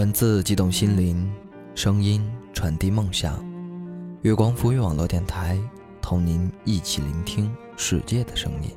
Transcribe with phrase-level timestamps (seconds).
[0.00, 1.30] 文字激动心灵，
[1.74, 3.44] 声音传递梦想。
[4.22, 5.60] 月光浮语网络电台，
[6.00, 8.70] 同您一起聆听世界的声音。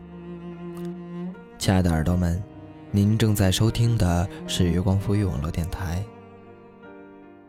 [1.58, 2.44] 亲爱的耳朵们，
[2.92, 6.04] 您正在收听的是月光浮语网络电台。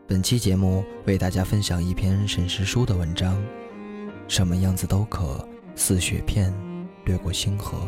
[0.07, 3.37] 本期节目为大家分享一篇沈石书的文章：
[4.29, 6.53] 什么样子都可，似雪片
[7.03, 7.85] 掠过星河。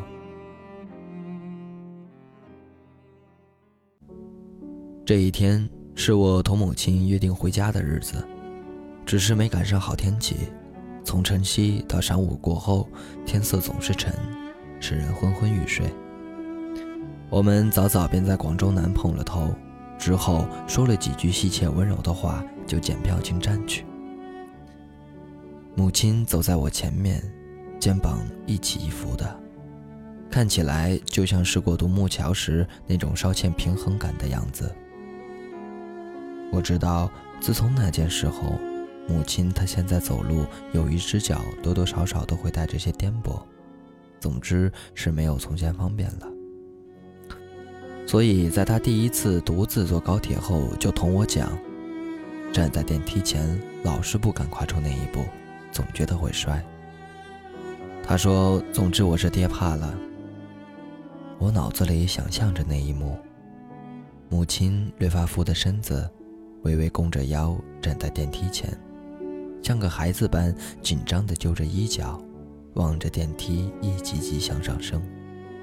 [5.07, 8.15] 这一天是我同母亲约定回家的日子，
[9.05, 10.35] 只是没赶上好天气。
[11.01, 12.89] 从晨曦到晌午过后，
[13.25, 14.13] 天色总是沉，
[14.81, 15.85] 使人昏昏欲睡。
[17.29, 19.55] 我们早早便在广州南碰了头，
[19.97, 23.85] 之后说了几句细切温柔的话，就检票进站去。
[25.73, 27.23] 母亲走在我前面，
[27.79, 29.39] 肩膀一起一伏的，
[30.29, 34.69] 看起来就像是过独木桥时那种稍欠平衡感的样子。
[36.51, 37.09] 我知道，
[37.39, 38.53] 自从那件事后，
[39.07, 43.39] 母亲她现在走路有一只脚多多少少都会带着些颠簸，
[44.19, 46.27] 总之是没有从前方便了。
[48.07, 51.49] 所以在她第一次独自坐高铁后，就同我讲，
[52.53, 55.25] 站在电梯前老是不敢跨出那一步，
[55.71, 56.63] 总觉得会摔。
[58.03, 59.93] 他说：“总之我是跌怕了。”
[61.39, 63.19] 我脑子里想象着那一幕，
[64.29, 66.09] 母亲略发福的身子。
[66.67, 68.77] 微微弓着腰站在电梯前，
[69.63, 72.21] 像个孩子般紧张地揪着衣角，
[72.73, 75.01] 望着电梯一级级向上升，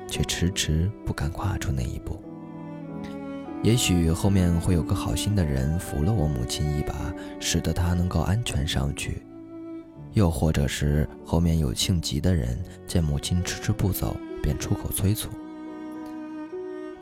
[0.08, 2.18] 却迟迟不敢跨出那一步。
[3.62, 6.94] 也许后面会有个好心的人扶了我母亲一把，
[7.38, 9.12] 使得她能够安全上去；
[10.14, 15.28] 又或者是后面有性急的人见母亲迟迟不走，便出口催促。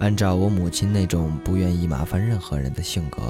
[0.01, 3.21] 按照我母亲那种不愿意麻烦任何人的性格。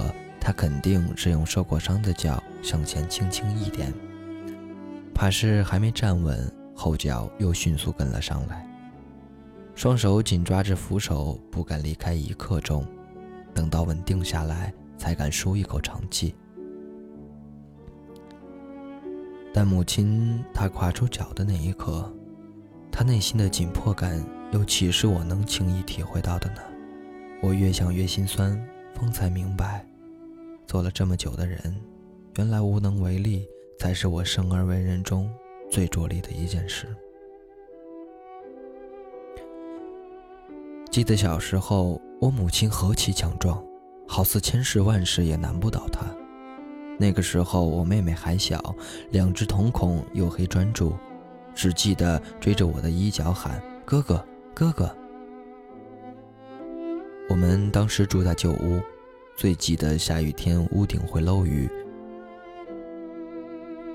[0.45, 3.95] 他肯定是用受过伤的脚向前轻轻一点，
[5.15, 8.69] 怕是还没站稳，后脚又迅速跟了上来，
[9.77, 12.85] 双手紧抓着扶手，不敢离开一刻钟，
[13.55, 16.35] 等到稳定下来，才敢舒一口长气。
[19.55, 22.13] 但母亲她跨出脚的那一刻，
[22.91, 24.21] 她内心的紧迫感
[24.51, 26.61] 又岂是我能轻易体会到的呢？
[27.41, 28.61] 我越想越心酸，
[28.93, 29.87] 方才明白。
[30.73, 31.61] 做了这么久的人，
[32.39, 33.47] 原来无能为力
[33.79, 35.31] 才是我生而为人中
[35.71, 36.87] 最着力的一件事。
[40.91, 43.63] 记得小时候，我母亲何其强壮，
[44.09, 46.07] 好似千事万事也难不倒她。
[46.99, 48.75] 那个时候我妹妹还小，
[49.11, 50.95] 两只瞳孔黝黑专注，
[51.55, 54.91] 只记得追着我的衣角喊：“哥哥，哥哥。”
[57.29, 58.81] 我们当时住在旧屋。
[59.37, 61.69] 最记得下雨天屋顶会漏雨，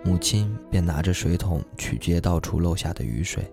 [0.03, 3.49] 母亲便拿着水桶去接到处漏下的雨水。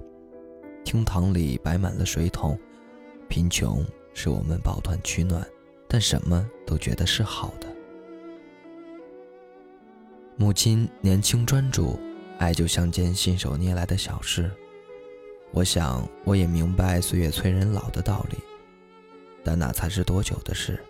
[0.84, 2.58] 厅堂里摆满了水桶，
[3.28, 5.46] 贫穷使我们抱团取暖，
[5.88, 7.66] 但什么都觉得是好的。
[10.36, 11.98] 母亲年轻专注，
[12.38, 14.50] 爱就像件信手拈来的小事。
[15.52, 18.36] 我想我也明白岁月催人老的道理，
[19.44, 20.82] 但那才是多久的事？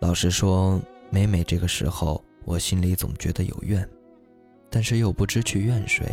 [0.00, 3.86] 老实说，每每这个时候，我心里总觉得有怨，
[4.70, 6.06] 但是又不知去怨谁。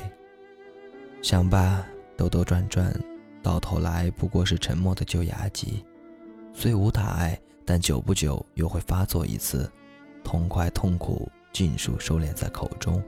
[1.22, 1.86] 想吧，
[2.18, 2.92] 兜兜转转，
[3.44, 5.86] 到头来不过是沉默的旧牙疾，
[6.52, 9.72] 虽无大碍，但久不久又会发作一次，
[10.24, 13.02] 痛快痛苦尽数收敛在口中，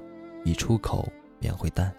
[0.43, 1.91] 一出口便会淡。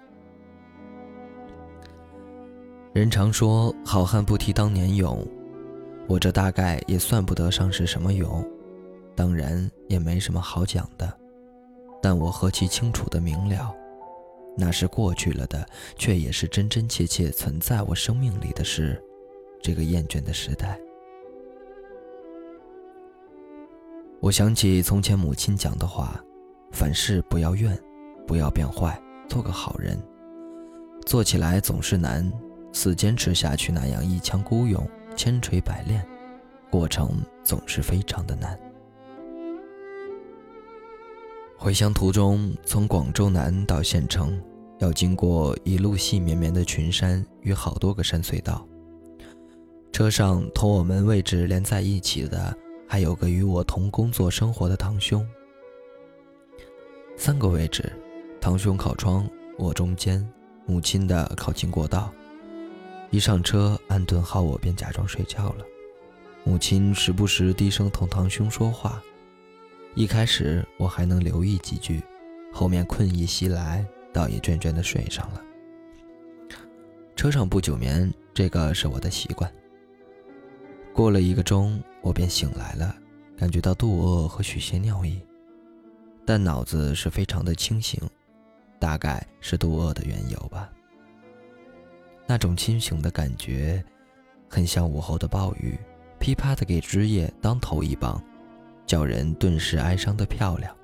[2.93, 5.26] 人常说好汉不提当年勇，
[6.06, 8.49] 我这大概也算不得上是什么勇。
[9.19, 11.12] 当然也没什么好讲的，
[12.00, 13.75] 但我何其清楚的明了，
[14.56, 15.67] 那是过去了的，
[15.97, 19.03] 却也是真真切切存在我生命里的事。
[19.61, 20.79] 这个厌倦的时代，
[24.20, 26.25] 我想起从前母亲讲的话：
[26.70, 27.76] 凡事不要怨，
[28.25, 30.00] 不要变坏，做个好人。
[31.06, 32.32] 做起来总是难，
[32.73, 36.06] 似坚持下去那样一腔孤勇，千锤百炼，
[36.70, 38.56] 过程总是非常的难。
[41.60, 44.40] 回乡途中，从广州南到县城，
[44.78, 48.64] 要经过一路细绵绵的群山与好多个山隧道。
[49.93, 52.56] 车上同我们位置连在一起的，
[52.87, 55.26] 还有个与我同工作生活的堂兄。
[57.16, 57.93] 三个位置，
[58.40, 59.28] 堂兄靠窗，
[59.58, 60.25] 我中间，
[60.64, 62.12] 母亲的靠近过道。
[63.10, 65.64] 一上车，安顿好我便假装睡觉了。
[66.44, 69.02] 母亲时不时低声同堂兄说话。
[69.99, 72.00] 一开始我还能留意几句，
[72.53, 75.43] 后面困意袭来，倒也倦倦地睡上了。
[77.17, 79.53] 车上不久眠，这个是我的习惯。
[80.93, 82.95] 过了一个钟，我便醒来了，
[83.37, 85.21] 感觉到肚饿和许些尿意，
[86.25, 88.01] 但脑子是非常的清醒，
[88.79, 90.71] 大概是肚饿的缘由吧。
[92.25, 93.85] 那种清醒的感觉，
[94.49, 95.77] 很像午后的暴雨，
[96.21, 98.23] 噼啪的给枝叶当头一棒。
[98.88, 100.75] 叫人顿时哀伤的漂亮。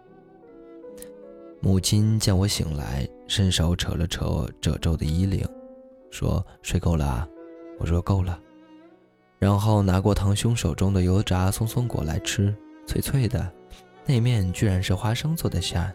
[1.61, 5.43] 母亲见我醒来，伸手扯了扯褶皱的衣领，
[6.11, 7.27] 说：“睡够了啊？”
[7.81, 8.39] 我说：“够了。”
[9.41, 12.55] 然后拿过堂兄手中的油炸松松果来吃，
[12.87, 13.51] 脆脆的，
[14.05, 15.91] 内面居然是花生做的馅，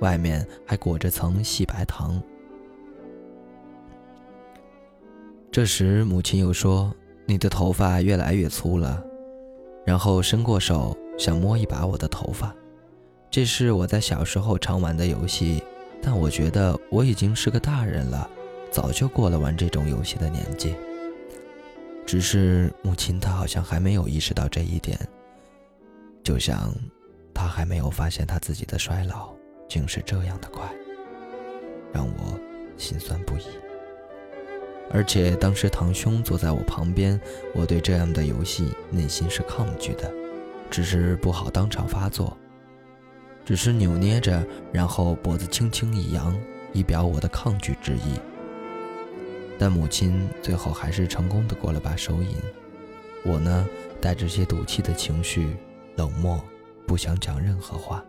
[0.00, 2.20] 外面还裹着层细白糖。
[5.50, 6.90] 这时母亲又说
[7.26, 9.04] ：“你的头发越来越粗了。”
[9.84, 10.96] 然后伸过手。
[11.22, 12.52] 想摸一把我的头发，
[13.30, 15.62] 这是我在小时候常玩的游戏，
[16.02, 18.28] 但我觉得我已经是个大人了，
[18.72, 20.74] 早就过了玩这种游戏的年纪。
[22.04, 24.98] 只是母亲她好像还没有意识到这一点，
[26.24, 26.74] 就像
[27.32, 29.32] 她还没有发现她自己的衰老
[29.68, 30.68] 竟是这样的快，
[31.92, 32.36] 让我
[32.76, 33.44] 心酸不已。
[34.90, 37.20] 而且当时堂兄坐在我旁边，
[37.54, 40.12] 我对这样的游戏内心是抗拒的。
[40.72, 42.34] 只是不好当场发作，
[43.44, 44.42] 只是扭捏着，
[44.72, 46.34] 然后脖子轻轻一扬，
[46.72, 48.18] 以表我的抗拒之意。
[49.58, 52.34] 但母亲最后还是成功的过了把手瘾，
[53.22, 53.68] 我呢，
[54.00, 55.54] 带着些赌气的情绪，
[55.96, 56.42] 冷漠，
[56.86, 58.02] 不想讲任何话。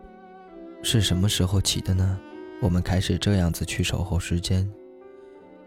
[0.82, 2.18] 是什么时候起的呢？
[2.62, 4.66] 我们开始这样子去守候时间，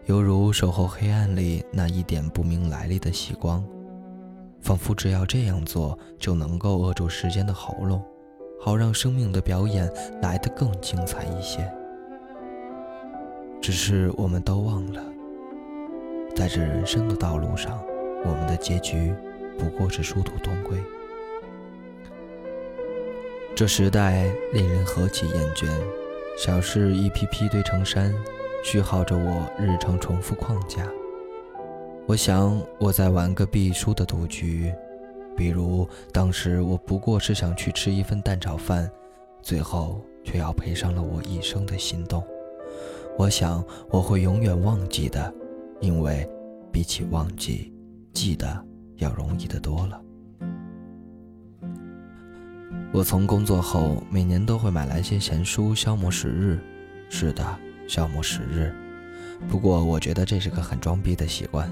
[0.06, 3.64] 犹如守候黑暗里那一点不明来历的喜光。
[4.60, 8.02] 仿佛只要这样做，就能够扼住时间的喉咙，
[8.60, 9.90] 好让生命的表演
[10.20, 11.70] 来得更精彩一些。
[13.60, 15.02] 只是我们都忘了，
[16.34, 17.80] 在这人生的道路上，
[18.24, 19.14] 我们的结局
[19.58, 20.78] 不过是殊途同归。
[23.56, 25.66] 这时代令人何其厌倦，
[26.36, 28.14] 小事一批批堆成山，
[28.62, 30.86] 虚耗着我日常重复框架。
[32.08, 34.72] 我想，我在玩个必输的赌局，
[35.36, 38.90] 比如当时我不过是想去吃一份蛋炒饭，
[39.42, 42.24] 最后却要赔上了我一生的心动。
[43.18, 45.30] 我想我会永远忘记的，
[45.80, 46.26] 因为
[46.72, 47.70] 比起忘记，
[48.14, 48.64] 记得
[48.96, 50.00] 要容易的多了。
[52.90, 56.58] 我从工作后每年都会买来些闲书消磨时日，
[57.10, 57.44] 是的，
[57.86, 58.74] 消磨时日。
[59.46, 61.70] 不过我觉得这是个很装逼的习惯。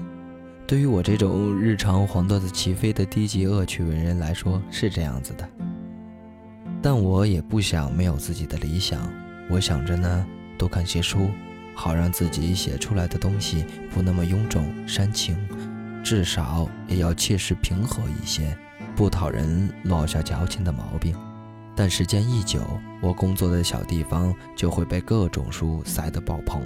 [0.67, 5.49] 对于我这种日常黄段子齐飞的低级恶趣味人来说是这样子的，
[6.81, 9.09] 但我也不想没有自己的理想。
[9.49, 10.27] 我想着呢，
[10.57, 11.31] 多看些书，
[11.73, 15.37] 好让自己写出来的东西不那么臃肿煽情，
[16.03, 18.53] 至少也要切实平和一些，
[18.93, 21.15] 不讨人落下矫情的毛病。
[21.77, 22.59] 但时间一久，
[23.01, 26.61] 我工作的小地方就会被各种书塞得爆棚。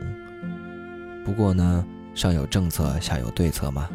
[1.24, 1.86] 不过呢。
[2.14, 3.88] 上有政策，下有对策嘛。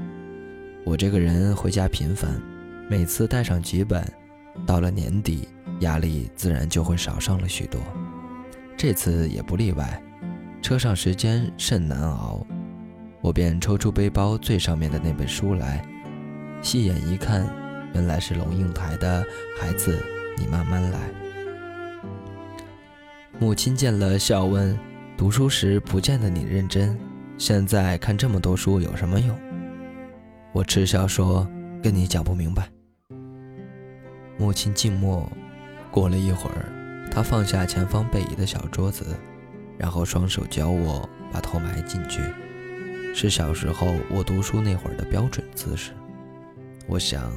[0.87, 2.41] 我这个人回家频繁，
[2.89, 4.09] 每次带上几本，
[4.65, 5.49] 到了年底，
[5.81, 7.81] 压力自然就会少上了许多。
[8.77, 10.01] 这次也不例外，
[10.63, 12.47] 车上时间甚难熬，
[13.21, 15.85] 我便抽出背包最上面的那本书来，
[16.63, 17.53] 细眼一看，
[17.93, 19.25] 原来是龙应台的
[19.61, 20.01] 《孩子，
[20.39, 20.99] 你慢慢来》。
[23.41, 24.79] 母亲见了，笑问
[25.19, 26.97] ：“读书时不见得你认真。”
[27.37, 29.37] 现在看这么多书有什么用？
[30.57, 31.47] 我嗤笑说
[31.85, 32.67] ：“跟你讲不明白。”
[34.41, 35.31] 母亲静默，
[35.91, 36.65] 过了一会儿，
[37.13, 39.05] 她放下前方背椅的小桌子，
[39.77, 42.23] 然后双手教我把头埋进去，
[43.15, 45.93] 是小时候我读书那会儿的标准姿势。
[46.87, 47.31] 我想，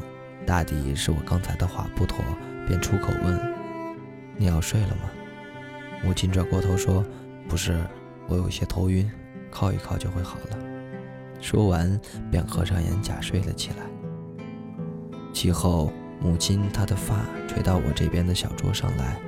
[0.46, 2.24] 大抵是我刚才的话不妥，
[2.70, 3.38] 便出口问
[4.40, 5.12] ：“你要睡了吗？”
[6.06, 7.06] 母亲转过头说
[7.50, 7.86] ：“不是，
[8.30, 9.12] 我有些头晕。”
[9.52, 10.69] 靠一靠就会好了。
[11.42, 13.78] 说完，便合上眼假睡了起来。
[15.34, 19.20] 其后，母亲她的发垂到我这边的小桌上来，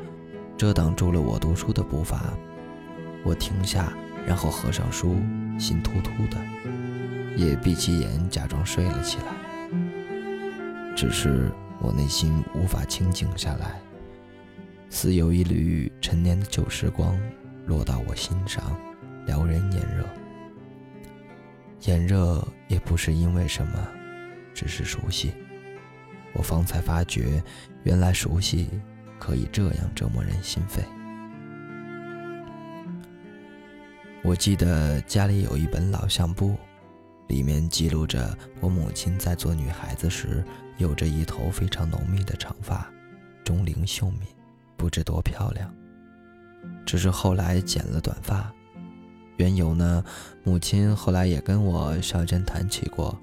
[0.58, 2.34] 遮挡住了我读书的步伐。
[3.24, 3.94] 我停下，
[4.25, 5.15] 然后合上书，
[5.58, 6.38] 心突突的，
[7.38, 9.25] 也闭起眼假装睡了起来。
[10.96, 13.80] 只是我内心无法清静下来，
[14.89, 17.18] 似有一缕陈年的旧时光
[17.65, 18.62] 落到我心上。
[19.27, 20.03] 撩人眼热，
[21.82, 23.88] 炎热也不是因为什么，
[24.54, 25.34] 只是熟悉。
[26.34, 27.44] 我方才发觉，
[27.84, 28.70] 原来熟悉
[29.20, 30.84] 可以这样折磨人心扉。
[34.24, 36.56] 我记得家里有一本老相簿，
[37.28, 40.44] 里面记录着我母亲在做女孩子时，
[40.78, 42.88] 有着一头非常浓密的长发，
[43.44, 44.22] 钟灵秀敏，
[44.78, 45.74] 不知多漂亮。
[46.86, 48.54] 只是后来剪了短发，
[49.38, 50.04] 缘由呢？
[50.44, 53.18] 母亲后来也跟我小珍谈起过，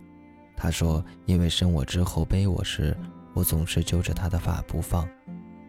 [0.57, 2.97] 她说因为生我之后背我时，
[3.35, 5.09] 我总是揪着她的发不放，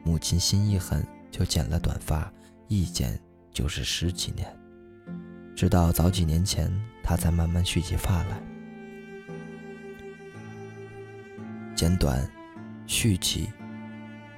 [0.03, 2.31] 母亲心一狠，就剪了短发，
[2.67, 3.19] 一剪
[3.51, 4.47] 就是十几年。
[5.55, 6.71] 直到早几年前，
[7.03, 8.41] 她才慢慢蓄起发来。
[11.75, 12.29] 剪短，
[12.87, 13.49] 蓄起，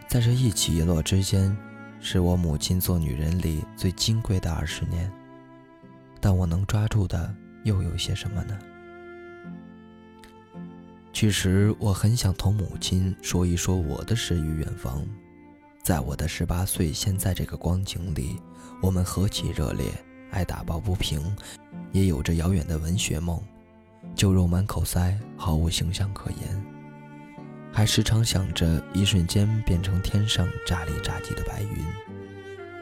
[0.08, 1.56] 在这一起一落之间，
[2.00, 5.12] 是我母亲做女人里最金贵的二十年。
[6.22, 8.58] 但我能抓住的又有些什么呢？
[11.12, 15.06] 其实我很想同母亲说一说我的诗与远方。
[15.84, 18.40] 在我的十八岁，现在这个光景里，
[18.82, 19.92] 我们何其热烈！
[20.30, 21.36] 爱打抱不平，
[21.92, 23.42] 也有着遥远的文学梦，
[24.16, 26.66] 酒肉满口塞，毫无形象可言，
[27.74, 31.84] 还时常想着一瞬间变成天上炸里炸气的白云。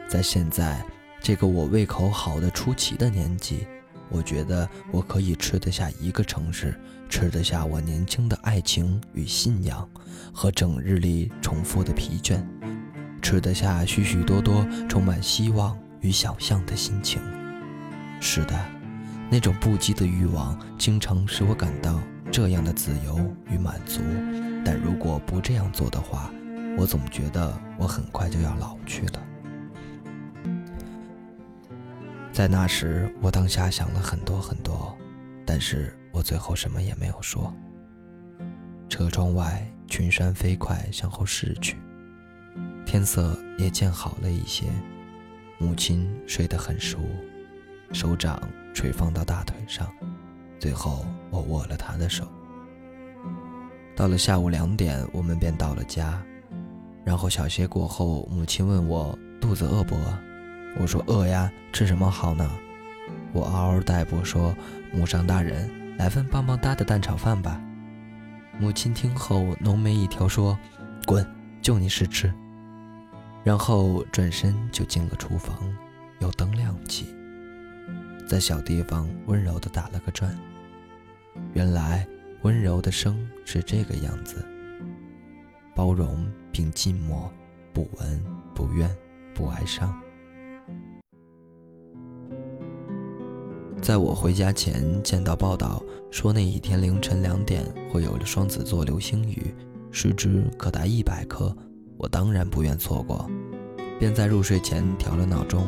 [0.06, 0.84] 在现在
[1.22, 3.66] 这个我胃口好的出奇的年纪，
[4.08, 6.74] 我觉得我可以吃得下一个城市，
[7.10, 9.86] 吃得下我年轻的爱情与信仰，
[10.32, 12.42] 和整日里重复的疲倦，
[13.20, 17.20] 吃得下许许多多充满希望与想象的心情。
[18.18, 18.58] 是的，
[19.30, 22.00] 那种不羁的欲望，经常使我感到
[22.32, 24.00] 这样的自由与满足。
[24.64, 26.32] 但如果不这样做的话，
[26.78, 29.22] 我总觉得我很快就要老去了。
[32.40, 34.96] 在那时，我当下想了很多很多，
[35.44, 37.54] 但是我最后什么也没有说。
[38.88, 41.76] 车窗外，群山飞快向后逝去，
[42.86, 44.64] 天色也渐好了一些，
[45.58, 46.98] 母亲睡得很熟。
[47.92, 48.40] 手掌
[48.72, 49.86] 垂放到大腿上，
[50.58, 52.26] 最后我握了他的手。
[53.94, 56.18] 到了下午两点，我们便到了家。
[57.04, 60.29] 然后小歇过后，母亲问我肚子饿不饿？
[60.78, 62.50] 我说饿呀，吃什么好呢？
[63.32, 64.54] 我嗷嗷待哺说
[64.92, 67.60] ：“母上大人，来份棒棒哒的蛋炒饭吧。”
[68.58, 70.58] 母亲听后浓眉一挑说
[71.06, 71.26] ：“滚，
[71.62, 72.32] 就你识吃。”
[73.42, 75.56] 然后转身就进了厨房，
[76.18, 77.06] 有灯亮起。
[78.28, 80.36] 在小地方温柔地打了个转。
[81.52, 82.06] 原来
[82.42, 84.44] 温柔的生是这个样子：
[85.74, 87.32] 包容并静默，
[87.72, 88.22] 不闻
[88.54, 88.90] 不怨
[89.34, 89.98] 不哀伤。
[93.82, 99.54] 在我回家前，见到报道说那一天凌晨两点会有双子座流星雨，
[99.90, 101.54] 时值可达一百颗，
[101.96, 103.28] 我当然不愿错过，
[103.98, 105.66] 便在入睡前调了闹钟，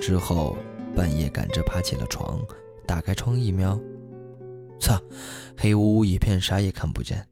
[0.00, 0.56] 之后。
[0.96, 2.40] 半夜赶着爬起了床，
[2.84, 3.78] 打开窗一瞄，
[4.80, 5.00] 操，
[5.56, 7.24] 黑乌乌一片，啥也看不见。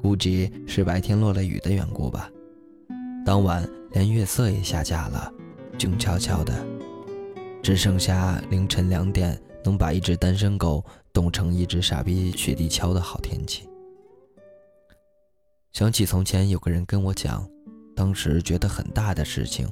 [0.00, 2.30] 估计是白天落了雨的缘故吧。
[3.26, 5.30] 当晚连月色也下架了，
[5.76, 6.54] 静悄悄的，
[7.60, 13.68] 只剩下凌晨两点能把一只单身狗冻成一只傻逼雪地橇的好天气。
[15.72, 17.48] 想起从前有个人跟我讲，
[17.96, 19.68] 当时觉得很大的事情，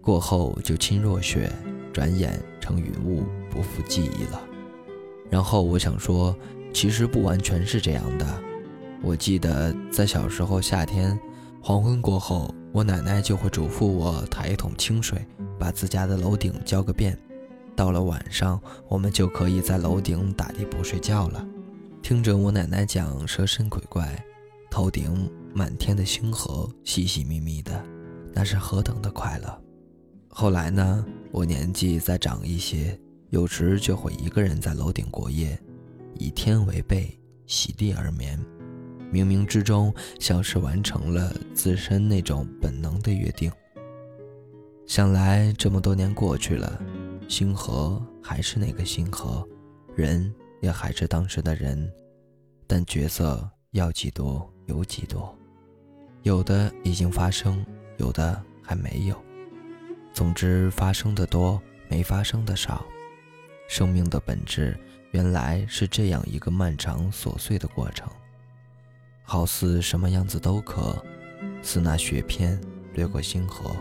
[0.00, 1.50] 过后就轻若雪。
[1.92, 4.42] 转眼成云雾，不复记忆了。
[5.28, 6.34] 然后我想说，
[6.72, 8.26] 其实不完全是这样的。
[9.02, 11.20] 我记得在小时候，夏天
[11.60, 15.22] 黄昏过后，我奶奶就会嘱咐我抬一桶清水，
[15.58, 17.14] 把自家的楼顶浇个遍。
[17.74, 21.46] 到了晚上，我们就可以在楼顶打地铺睡觉了，
[22.02, 24.22] 听着我奶奶讲蛇身鬼怪，
[24.70, 27.84] 头顶满天的星河，细细密密的，
[28.32, 29.62] 那是何等的快乐。
[30.28, 31.04] 后来呢？
[31.30, 32.98] 我年纪再长一些，
[33.30, 35.58] 有时就会一个人在楼顶过夜，
[36.18, 38.38] 以天为被，席地而眠。
[39.10, 43.50] 冥冥之中，像是完成了自身那种本能的约定。
[44.86, 46.80] 想来这么多年过去了，
[47.28, 49.46] 星河还是那个星河，
[49.94, 51.90] 人也还是当时的人，
[52.66, 55.34] 但角色要几多有几多，
[56.22, 57.64] 有的已经发生，
[57.96, 59.16] 有的还没有。
[60.12, 62.84] 总之，发生的多，没发生的少。
[63.68, 64.78] 生命的本质
[65.12, 68.06] 原来是这样一个漫长琐碎的过程，
[69.22, 71.02] 好似什么样子都可，
[71.62, 72.60] 似那雪片
[72.92, 73.74] 掠过星河。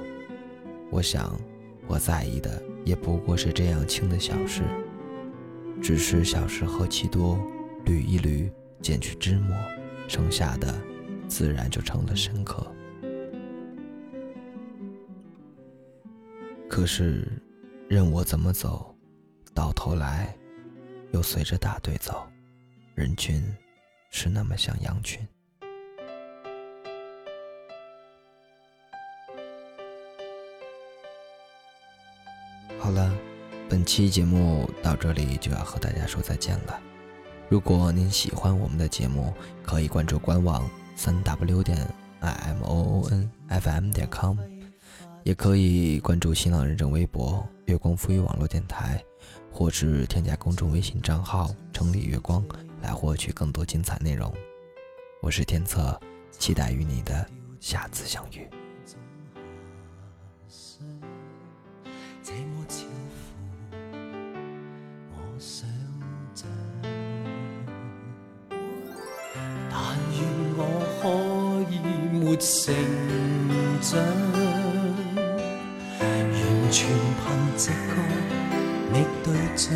[0.91, 1.39] 我想，
[1.87, 4.61] 我在意的也不过是这样轻的小事，
[5.81, 7.39] 只是小事何其多，
[7.85, 9.55] 捋一捋，剪去枝末，
[10.09, 10.79] 剩下的
[11.29, 12.69] 自然就成了深刻。
[16.69, 17.25] 可是，
[17.87, 18.93] 任我怎么走，
[19.53, 20.35] 到头来，
[21.13, 22.27] 又随着大队走，
[22.95, 23.41] 人群
[24.09, 25.25] 是那么像羊群。
[32.79, 33.13] 好了，
[33.69, 36.79] 本期节目到这里就要和大家说再见了。
[37.47, 41.77] 如果您喜欢我们的节目，可以关注官网三 w 点
[42.21, 44.37] i m o o n f m 点 com，
[45.23, 49.03] 也可以关注新浪认证微博“月光赋予网络电台”，
[49.51, 52.43] 或是添加公众微信账号“城里月光”
[52.81, 54.33] 来获取更多精彩内容。
[55.21, 55.99] 我是天策，
[56.31, 57.27] 期待与你的
[57.59, 58.60] 下次相遇。
[70.63, 70.65] 我
[71.01, 71.03] 可
[71.71, 71.79] 以
[72.11, 72.73] 没成
[73.81, 73.89] 长
[75.99, 76.87] 完全
[77.17, 77.23] 凭
[77.57, 77.93] 直觉
[78.93, 79.73] 觅对象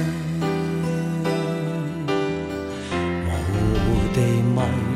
[3.25, 3.53] 模糊
[4.13, 4.17] 地
[4.55, 4.94] 问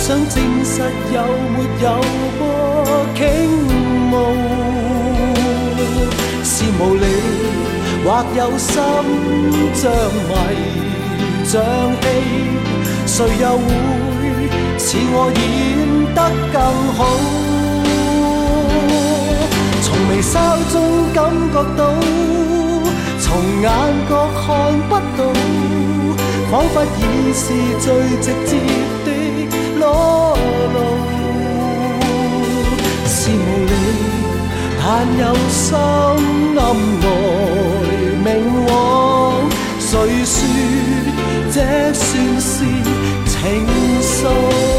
[0.00, 0.80] 想证实
[1.12, 1.20] 有
[1.52, 1.86] 没有
[2.38, 2.42] 过
[3.14, 3.20] 倾
[4.10, 4.12] 慕，
[6.42, 7.04] 是无理
[8.02, 8.72] 或有心
[9.74, 9.92] 像
[10.26, 10.30] 迷
[11.44, 11.52] 像
[12.00, 12.04] 戏，
[13.06, 13.60] 谁又会
[14.78, 15.38] 似我演
[16.14, 16.18] 得
[16.50, 16.56] 更
[16.96, 16.98] 好？
[19.82, 20.32] 从微笑
[20.72, 20.74] 中
[21.12, 21.18] 感
[21.52, 21.80] 觉到，
[23.20, 23.28] 从
[23.60, 23.68] 眼
[24.08, 24.44] 角看
[24.88, 25.20] 不到，
[26.50, 26.98] 仿佛已
[27.34, 27.44] 是
[27.78, 27.86] 最
[28.22, 28.50] 直接。
[33.06, 33.32] 是无
[33.66, 33.72] 理，
[34.78, 34.82] 但
[35.18, 35.78] 有心暗
[36.56, 36.58] 来
[38.24, 38.28] 明
[38.66, 38.70] 往。
[39.78, 39.90] 谁
[40.24, 40.36] 说
[41.52, 41.56] 这
[41.92, 42.52] 算是
[43.26, 43.36] 情
[44.00, 44.69] 愫？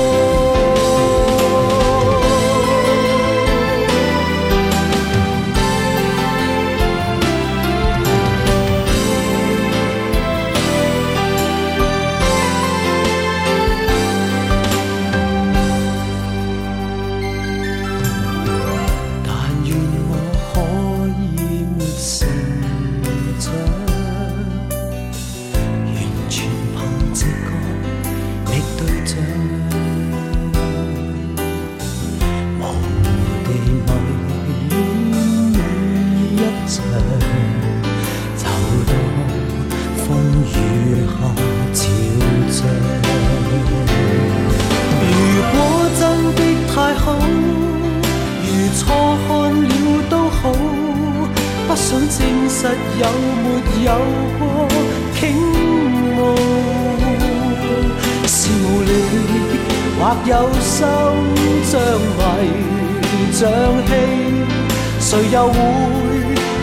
[65.12, 65.54] 谁又会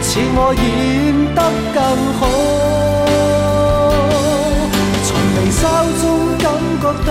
[0.00, 0.64] 似我演
[1.34, 1.40] 得
[1.74, 1.78] 更
[2.18, 2.20] 好？
[5.04, 5.06] 从
[5.37, 5.61] 微笑
[6.00, 6.02] 中
[6.38, 6.48] 感
[6.80, 7.11] 觉到，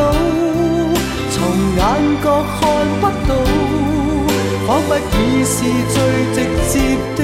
[1.30, 1.38] 从
[1.78, 1.80] 眼
[2.24, 2.26] 角
[2.58, 2.60] 看
[3.00, 3.30] 不到，
[4.66, 5.06] 仿佛已
[5.46, 5.54] 是
[5.94, 5.96] 最
[6.34, 6.36] 直
[6.72, 6.74] 接
[7.16, 7.20] 的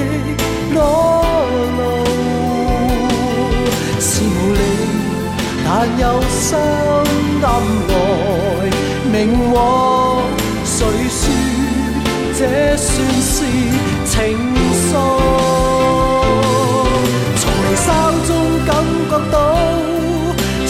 [0.74, 0.78] 裸
[1.76, 1.82] 露。
[3.98, 4.56] 是无力。
[5.66, 6.46] 但有心
[7.42, 7.44] 暗
[7.90, 7.90] 来
[9.12, 9.12] 明
[9.52, 9.58] 往，
[10.64, 10.78] 谁
[11.10, 11.20] 说
[12.38, 12.40] 这
[12.76, 12.86] 算
[13.20, 13.34] 是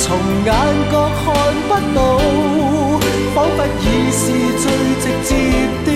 [0.07, 0.53] 从眼
[0.93, 1.25] 角看
[1.67, 1.99] 不到
[3.35, 4.23] 彷佛已是
[4.61, 4.65] 最
[5.01, 5.31] 直接
[5.87, 5.89] 的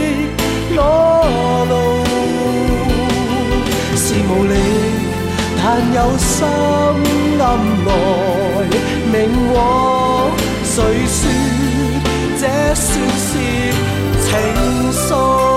[0.74, 0.76] 裸
[1.68, 1.72] 露。
[3.94, 4.54] 是无力
[5.58, 6.46] 但有心
[7.38, 7.44] 暗
[7.84, 7.88] 来
[9.12, 9.14] 明
[9.52, 9.56] 往
[10.64, 10.74] 谁
[11.06, 11.20] 说
[12.40, 12.42] 这
[12.74, 13.30] 算是
[14.24, 14.28] 情
[14.90, 15.47] 愫？